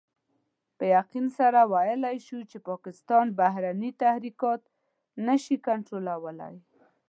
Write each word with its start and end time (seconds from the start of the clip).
په 0.77 0.83
يقين 0.97 1.25
سره 1.37 1.59
ويلای 1.73 2.17
شو 2.27 2.39
چې 2.51 2.57
پاکستان 2.69 3.25
بهرني 3.39 3.91
تحرکات 4.01 4.61
نشي 5.27 5.57
کنټرولولای. 5.67 6.55